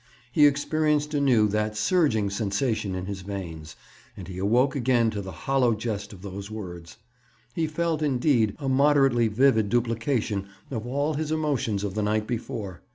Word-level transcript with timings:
He 0.31 0.47
experienced 0.47 1.13
anew 1.13 1.47
that 1.49 1.77
surging 1.77 2.31
sensation 2.31 2.95
in 2.95 3.05
his 3.05 3.21
veins. 3.21 3.75
And 4.17 4.27
he 4.27 4.39
awoke 4.39 4.75
again 4.75 5.11
to 5.11 5.21
the 5.21 5.31
hollow 5.45 5.75
jest 5.75 6.11
of 6.11 6.23
those 6.23 6.49
words! 6.49 6.97
He 7.53 7.67
felt, 7.67 8.01
indeed, 8.01 8.55
a 8.57 8.67
moderately 8.67 9.27
vivid 9.27 9.69
duplication 9.69 10.47
of 10.71 10.87
all 10.87 11.13
his 11.13 11.31
emotions 11.31 11.83
of 11.83 11.93
the 11.93 12.01
night 12.01 12.25
before. 12.25 12.81